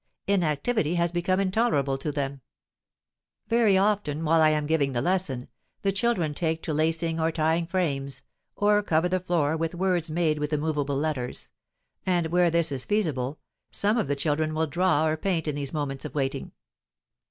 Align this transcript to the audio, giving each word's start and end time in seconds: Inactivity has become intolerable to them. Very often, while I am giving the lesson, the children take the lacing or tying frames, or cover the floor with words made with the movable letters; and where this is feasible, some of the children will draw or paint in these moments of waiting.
Inactivity 0.25 0.95
has 0.95 1.11
become 1.11 1.39
intolerable 1.39 1.95
to 1.99 2.11
them. 2.11 2.41
Very 3.47 3.77
often, 3.77 4.25
while 4.25 4.41
I 4.41 4.49
am 4.49 4.65
giving 4.65 4.93
the 4.93 4.99
lesson, 5.03 5.47
the 5.83 5.91
children 5.91 6.33
take 6.33 6.63
the 6.65 6.73
lacing 6.73 7.19
or 7.19 7.31
tying 7.31 7.67
frames, 7.67 8.23
or 8.55 8.81
cover 8.81 9.07
the 9.07 9.19
floor 9.19 9.55
with 9.55 9.75
words 9.75 10.09
made 10.09 10.39
with 10.39 10.49
the 10.49 10.57
movable 10.57 10.97
letters; 10.97 11.51
and 12.03 12.25
where 12.31 12.49
this 12.49 12.71
is 12.71 12.83
feasible, 12.83 13.37
some 13.69 13.95
of 13.99 14.07
the 14.07 14.15
children 14.15 14.55
will 14.55 14.65
draw 14.65 15.05
or 15.05 15.15
paint 15.17 15.47
in 15.47 15.53
these 15.53 15.71
moments 15.71 16.03
of 16.03 16.15
waiting. 16.15 16.51